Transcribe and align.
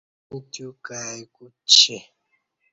انی 0.31 0.39
تیو 0.51 0.69
کائی 0.87 1.21
کوچی 1.35 1.97